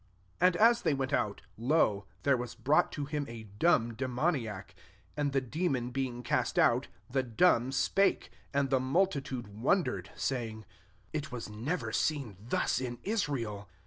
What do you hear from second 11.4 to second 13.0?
never seen thus in